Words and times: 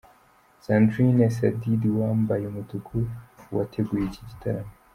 sandrine 0.63 1.25
Sadidi, 1.37 1.87
uwambaye 1.93 2.43
umutuku 2.47 2.93
wateguye 3.55 4.03
iki 4.09 4.21
gitaramo. 4.29 4.73